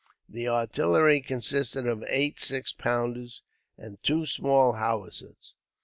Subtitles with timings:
[0.27, 3.43] The artillery consisted of eight six pounders
[3.77, 5.53] and two small howitzers.